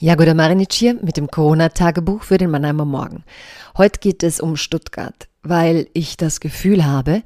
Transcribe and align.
Jagoda 0.00 0.32
Marinic 0.32 0.72
hier 0.72 0.94
mit 0.94 1.16
dem 1.16 1.26
Corona-Tagebuch 1.26 2.22
für 2.22 2.38
den 2.38 2.50
Mannheimer 2.50 2.84
Morgen. 2.84 3.24
Heute 3.76 3.98
geht 3.98 4.22
es 4.22 4.38
um 4.38 4.54
Stuttgart, 4.54 5.26
weil 5.42 5.88
ich 5.92 6.16
das 6.16 6.38
Gefühl 6.38 6.86
habe, 6.86 7.24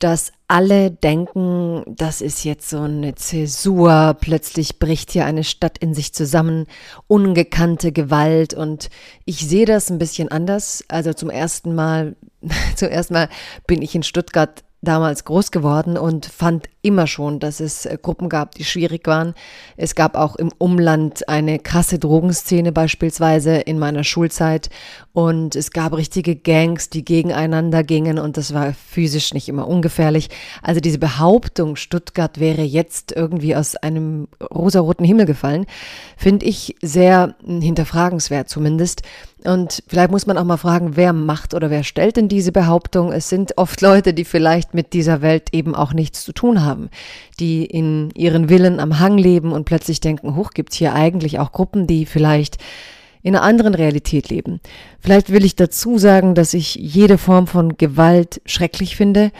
dass 0.00 0.32
alle 0.48 0.90
denken, 0.90 1.84
das 1.86 2.20
ist 2.20 2.42
jetzt 2.42 2.68
so 2.68 2.80
eine 2.80 3.14
Zäsur, 3.14 4.16
plötzlich 4.20 4.80
bricht 4.80 5.12
hier 5.12 5.26
eine 5.26 5.44
Stadt 5.44 5.78
in 5.78 5.94
sich 5.94 6.12
zusammen, 6.12 6.66
ungekannte 7.06 7.92
Gewalt 7.92 8.52
und 8.52 8.90
ich 9.24 9.46
sehe 9.46 9.64
das 9.64 9.88
ein 9.88 9.98
bisschen 9.98 10.28
anders. 10.28 10.84
Also 10.88 11.12
zum 11.12 11.30
ersten 11.30 11.72
Mal, 11.72 12.16
zuerst 12.74 13.12
mal 13.12 13.28
bin 13.68 13.80
ich 13.80 13.94
in 13.94 14.02
Stuttgart 14.02 14.64
damals 14.82 15.24
groß 15.24 15.52
geworden 15.52 15.96
und 15.96 16.26
fand 16.26 16.68
immer 16.82 17.06
schon, 17.06 17.38
dass 17.38 17.60
es 17.60 17.86
äh, 17.86 17.96
Gruppen 18.02 18.28
gab, 18.28 18.56
die 18.56 18.64
schwierig 18.64 19.06
waren. 19.06 19.34
Es 19.76 19.94
gab 19.94 20.16
auch 20.16 20.34
im 20.34 20.50
Umland 20.58 21.28
eine 21.28 21.60
krasse 21.60 22.00
Drogenszene 22.00 22.72
beispielsweise 22.72 23.58
in 23.58 23.78
meiner 23.78 24.02
Schulzeit 24.02 24.70
und 25.12 25.54
es 25.54 25.70
gab 25.70 25.96
richtige 25.96 26.34
Gangs, 26.34 26.90
die 26.90 27.04
gegeneinander 27.04 27.84
gingen 27.84 28.18
und 28.18 28.36
das 28.36 28.52
war 28.52 28.72
physisch 28.72 29.32
nicht 29.32 29.48
immer 29.48 29.68
ungefährlich. 29.68 30.30
Also 30.62 30.80
diese 30.80 30.98
Behauptung, 30.98 31.76
Stuttgart 31.76 32.40
wäre 32.40 32.62
jetzt 32.62 33.12
irgendwie 33.12 33.54
aus 33.54 33.76
einem 33.76 34.26
rosaroten 34.52 35.06
Himmel 35.06 35.26
gefallen, 35.26 35.66
finde 36.16 36.46
ich 36.46 36.74
sehr 36.82 37.36
hinterfragenswert 37.46 38.48
zumindest. 38.48 39.02
Und 39.44 39.82
vielleicht 39.88 40.10
muss 40.10 40.26
man 40.26 40.38
auch 40.38 40.44
mal 40.44 40.56
fragen, 40.56 40.96
wer 40.96 41.12
macht 41.12 41.54
oder 41.54 41.70
wer 41.70 41.84
stellt 41.84 42.16
denn 42.16 42.28
diese 42.28 42.52
Behauptung? 42.52 43.12
Es 43.12 43.28
sind 43.28 43.58
oft 43.58 43.80
Leute, 43.80 44.14
die 44.14 44.24
vielleicht 44.24 44.74
mit 44.74 44.92
dieser 44.92 45.22
Welt 45.22 45.48
eben 45.52 45.74
auch 45.74 45.92
nichts 45.92 46.24
zu 46.24 46.32
tun 46.32 46.64
haben, 46.64 46.90
die 47.40 47.64
in 47.64 48.10
ihren 48.14 48.48
Willen 48.48 48.80
am 48.80 48.98
Hang 48.98 49.18
leben 49.18 49.52
und 49.52 49.64
plötzlich 49.64 50.00
denken, 50.00 50.36
hoch 50.36 50.50
gibt's 50.50 50.76
hier 50.76 50.94
eigentlich 50.94 51.38
auch 51.38 51.52
Gruppen, 51.52 51.86
die 51.86 52.06
vielleicht 52.06 52.58
in 53.22 53.36
einer 53.36 53.44
anderen 53.44 53.74
Realität 53.74 54.28
leben. 54.28 54.60
Vielleicht 55.00 55.30
will 55.30 55.44
ich 55.44 55.56
dazu 55.56 55.98
sagen, 55.98 56.34
dass 56.34 56.54
ich 56.54 56.74
jede 56.74 57.18
Form 57.18 57.46
von 57.46 57.76
Gewalt 57.76 58.40
schrecklich 58.46 58.96
finde, 58.96 59.30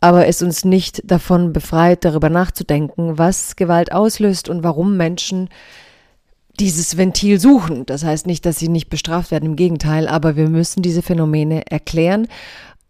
aber 0.00 0.26
es 0.26 0.42
uns 0.42 0.64
nicht 0.64 1.02
davon 1.10 1.52
befreit, 1.52 2.04
darüber 2.04 2.30
nachzudenken, 2.30 3.18
was 3.18 3.56
Gewalt 3.56 3.92
auslöst 3.92 4.48
und 4.48 4.62
warum 4.62 4.96
Menschen 4.96 5.48
dieses 6.60 6.96
Ventil 6.96 7.40
suchen. 7.40 7.86
Das 7.86 8.04
heißt 8.04 8.26
nicht, 8.26 8.44
dass 8.46 8.58
sie 8.58 8.68
nicht 8.68 8.90
bestraft 8.90 9.30
werden, 9.30 9.46
im 9.46 9.56
Gegenteil, 9.56 10.06
aber 10.06 10.36
wir 10.36 10.48
müssen 10.48 10.82
diese 10.82 11.02
Phänomene 11.02 11.66
erklären, 11.70 12.28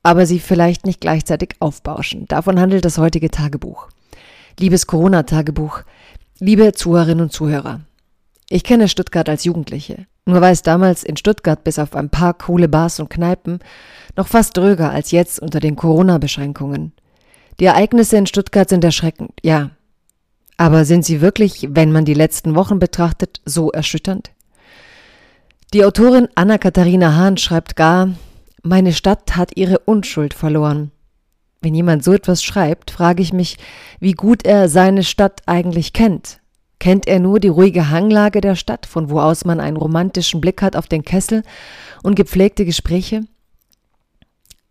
aber 0.02 0.26
sie 0.26 0.40
vielleicht 0.40 0.86
nicht 0.86 1.00
gleichzeitig 1.00 1.54
aufbauschen. 1.60 2.26
Davon 2.26 2.60
handelt 2.60 2.84
das 2.84 2.98
heutige 2.98 3.30
Tagebuch. 3.30 3.88
Liebes 4.58 4.86
Corona-Tagebuch, 4.86 5.82
liebe 6.40 6.72
Zuhörerinnen 6.72 7.22
und 7.22 7.32
Zuhörer, 7.32 7.80
ich 8.48 8.64
kenne 8.64 8.88
Stuttgart 8.88 9.28
als 9.28 9.44
Jugendliche. 9.44 10.06
Nur 10.26 10.40
war 10.40 10.50
es 10.50 10.62
damals 10.62 11.04
in 11.04 11.16
Stuttgart 11.16 11.62
bis 11.62 11.78
auf 11.78 11.94
ein 11.94 12.10
paar 12.10 12.34
coole 12.34 12.68
Bars 12.68 12.98
und 12.98 13.08
Kneipen 13.08 13.60
noch 14.16 14.26
fast 14.26 14.56
dröger 14.56 14.90
als 14.90 15.12
jetzt 15.12 15.38
unter 15.40 15.60
den 15.60 15.76
Corona-Beschränkungen. 15.76 16.92
Die 17.60 17.66
Ereignisse 17.66 18.16
in 18.16 18.26
Stuttgart 18.26 18.68
sind 18.68 18.82
erschreckend, 18.82 19.32
ja, 19.42 19.70
aber 20.60 20.84
sind 20.84 21.06
sie 21.06 21.22
wirklich, 21.22 21.68
wenn 21.70 21.90
man 21.90 22.04
die 22.04 22.12
letzten 22.12 22.54
Wochen 22.54 22.78
betrachtet, 22.78 23.40
so 23.46 23.72
erschütternd? 23.72 24.30
Die 25.72 25.86
Autorin 25.86 26.28
Anna-Katharina 26.34 27.14
Hahn 27.14 27.38
schreibt 27.38 27.76
gar, 27.76 28.10
meine 28.62 28.92
Stadt 28.92 29.36
hat 29.36 29.56
ihre 29.56 29.78
Unschuld 29.78 30.34
verloren. 30.34 30.90
Wenn 31.62 31.74
jemand 31.74 32.04
so 32.04 32.12
etwas 32.12 32.44
schreibt, 32.44 32.90
frage 32.90 33.22
ich 33.22 33.32
mich, 33.32 33.56
wie 34.00 34.12
gut 34.12 34.44
er 34.44 34.68
seine 34.68 35.02
Stadt 35.02 35.40
eigentlich 35.46 35.94
kennt. 35.94 36.40
Kennt 36.78 37.08
er 37.08 37.20
nur 37.20 37.40
die 37.40 37.48
ruhige 37.48 37.88
Hanglage 37.88 38.42
der 38.42 38.54
Stadt, 38.54 38.84
von 38.84 39.08
wo 39.08 39.18
aus 39.18 39.46
man 39.46 39.60
einen 39.60 39.78
romantischen 39.78 40.42
Blick 40.42 40.60
hat 40.60 40.76
auf 40.76 40.88
den 40.88 41.06
Kessel 41.06 41.42
und 42.02 42.16
gepflegte 42.16 42.66
Gespräche? 42.66 43.22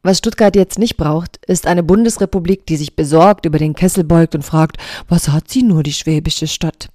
Was 0.01 0.19
Stuttgart 0.19 0.55
jetzt 0.55 0.79
nicht 0.79 0.95
braucht, 0.95 1.37
ist 1.45 1.67
eine 1.67 1.83
Bundesrepublik, 1.83 2.65
die 2.65 2.77
sich 2.77 2.95
besorgt 2.95 3.45
über 3.45 3.59
den 3.59 3.75
Kessel 3.75 4.05
beugt 4.05 4.33
und 4.33 4.43
fragt, 4.43 4.77
was 5.09 5.27
hat 5.27 5.49
sie 5.49 5.63
nur 5.63 5.83
die 5.83 5.93
schwäbische 5.93 6.47
Stadt? 6.47 6.89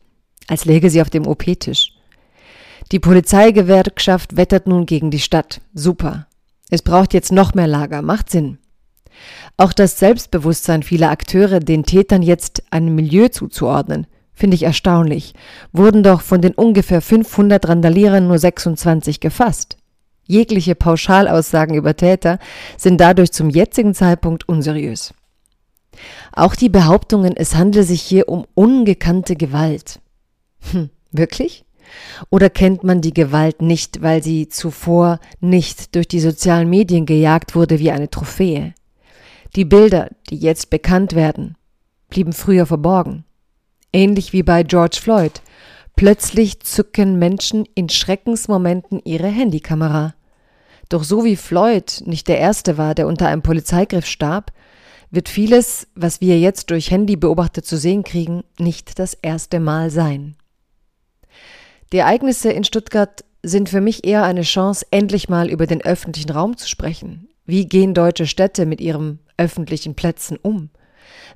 Als 0.49 0.65
läge 0.65 0.89
sie 0.89 1.03
auf 1.03 1.11
dem 1.11 1.27
OP-Tisch. 1.27 1.93
Die 2.93 2.99
Polizeigewerkschaft 2.99 4.37
wettert 4.37 4.67
nun 4.67 4.87
gegen 4.87 5.11
die 5.11 5.19
Stadt. 5.19 5.61
Super. 5.75 6.27
Es 6.71 6.83
braucht 6.83 7.15
jetzt 7.15 7.33
noch 7.33 7.55
mehr 7.55 7.67
Lager. 7.67 8.03
Macht 8.03 8.31
Sinn. 8.31 8.59
Auch 9.57 9.73
das 9.73 9.99
Selbstbewusstsein 9.99 10.83
vieler 10.83 11.11
Akteure, 11.11 11.61
den 11.61 11.85
Tätern 11.85 12.23
jetzt 12.23 12.63
ein 12.71 12.95
Milieu 12.95 13.29
zuzuordnen, 13.29 14.07
finde 14.33 14.57
ich 14.57 14.65
erstaunlich. 14.65 15.35
Wurden 15.73 16.03
doch 16.03 16.21
von 16.21 16.41
den 16.41 16.55
ungefähr 16.55 17.01
500 17.01 17.69
Randalierern 17.69 18.27
nur 18.27 18.39
26 18.39 19.21
gefasst. 19.21 19.74
Jegliche 20.27 20.75
Pauschalaussagen 20.75 21.75
über 21.75 21.97
Täter 21.97 22.39
sind 22.77 23.01
dadurch 23.01 23.33
zum 23.33 23.51
jetzigen 23.51 23.95
Zeitpunkt 23.95 24.49
unseriös. 24.49 25.13
Auch 26.33 26.55
die 26.55 26.69
Behauptungen, 26.69 27.37
es 27.37 27.55
handle 27.55 27.85
sich 27.85 28.03
hier 28.03 28.29
um 28.29 28.47
ungekannte 28.55 29.37
Gewalt. 29.37 30.01
Hm, 30.73 30.91
wirklich? 31.13 31.65
Oder 32.31 32.51
kennt 32.51 32.83
man 32.83 33.01
die 33.01 33.15
Gewalt 33.15 33.63
nicht, 33.63 34.03
weil 34.03 34.23
sie 34.23 34.49
zuvor 34.49 35.21
nicht 35.41 35.95
durch 35.95 36.09
die 36.09 36.21
sozialen 36.21 36.69
Medien 36.69 37.07
gejagt 37.07 37.55
wurde 37.55 37.79
wie 37.79 37.91
eine 37.91 38.11
Trophäe? 38.11 38.75
Die 39.55 39.65
Bilder, 39.65 40.09
die 40.31 40.37
jetzt 40.37 40.71
bekannt 40.71 41.15
werden, 41.15 41.57
blieben 42.09 42.33
früher 42.33 42.67
verborgen. 42.67 43.25
Ähnlich 43.93 44.33
wie 44.33 44.43
bei 44.43 44.65
George 44.65 44.99
Floyd, 45.01 45.43
Plötzlich 45.97 46.61
zücken 46.61 47.19
Menschen 47.19 47.67
in 47.75 47.89
Schreckensmomenten 47.89 49.01
ihre 49.05 49.29
Handykamera. 49.29 50.15
Doch 50.89 51.05
so 51.05 51.25
wie 51.25 51.37
Floyd 51.37 52.03
nicht 52.05 52.27
der 52.27 52.39
Erste 52.39 52.77
war, 52.77 52.95
der 52.95 53.07
unter 53.07 53.29
einem 53.29 53.43
Polizeigriff 53.43 54.07
starb, 54.07 54.53
wird 55.11 55.29
vieles, 55.29 55.87
was 55.95 56.21
wir 56.21 56.39
jetzt 56.41 56.71
durch 56.71 56.91
Handy 56.91 57.15
beobachtet 57.15 57.65
zu 57.65 57.77
sehen 57.77 58.03
kriegen, 58.03 58.43
nicht 58.59 58.99
das 58.99 59.15
erste 59.15 59.61
Mal 59.61 59.91
sein. 59.91 60.37
Die 61.93 61.99
Ereignisse 61.99 62.51
in 62.51 62.65
Stuttgart 62.65 63.25
sind 63.45 63.69
für 63.69 63.81
mich 63.81 64.05
eher 64.05 64.25
eine 64.25 64.43
Chance, 64.43 64.87
endlich 64.91 65.29
mal 65.29 65.49
über 65.49 65.67
den 65.67 65.83
öffentlichen 65.83 66.31
Raum 66.31 66.57
zu 66.57 66.69
sprechen. 66.69 67.29
Wie 67.47 67.67
gehen 67.67 67.95
deutsche 67.95 68.27
Städte 68.27 68.67
mit 68.67 68.81
ihren 68.81 69.21
öffentlichen 69.37 69.95
Plätzen 69.95 70.39
um? 70.43 70.71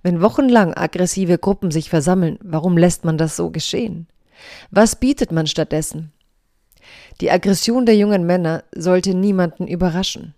Wenn 0.03 0.21
wochenlang 0.21 0.75
aggressive 0.75 1.39
Gruppen 1.39 1.71
sich 1.71 1.91
versammeln, 1.91 2.39
warum 2.43 2.77
lässt 2.77 3.05
man 3.05 3.19
das 3.19 3.37
so 3.37 3.51
geschehen? 3.51 4.09
Was 4.71 4.97
bietet 4.97 5.33
man 5.33 5.47
stattdessen? 5.47 6.13
Die 7.21 7.31
Aggression 7.31 7.87
der 7.87 7.97
jungen 7.97 8.25
Männer 8.25 8.65
sollte 8.75 9.15
niemanden 9.15 9.67
überraschen. 9.67 10.35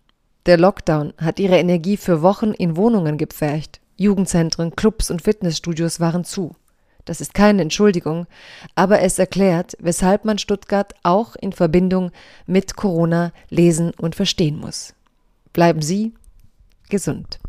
Der 0.47 0.57
Lockdown 0.57 1.13
hat 1.19 1.39
ihre 1.39 1.59
Energie 1.59 1.97
für 1.97 2.23
Wochen 2.23 2.53
in 2.53 2.77
Wohnungen 2.77 3.19
gepfercht. 3.19 3.81
Jugendzentren, 3.97 4.75
Clubs 4.75 5.11
und 5.11 5.23
Fitnessstudios 5.23 6.01
waren 6.01 6.25
zu. 6.25 6.57
Das 7.05 7.21
ist 7.21 7.35
keine 7.35 7.63
Entschuldigung, 7.63 8.27
aber 8.75 9.01
es 9.01 9.19
erklärt, 9.19 9.77
weshalb 9.81 10.25
man 10.25 10.39
Stuttgart 10.39 10.95
auch 11.03 11.37
in 11.37 11.53
Verbindung 11.53 12.11
mit 12.47 12.77
Corona 12.77 13.33
lesen 13.49 13.93
und 13.99 14.15
verstehen 14.15 14.59
muss. 14.59 14.95
Bleiben 15.53 15.83
Sie 15.83 16.15
gesund. 16.89 17.41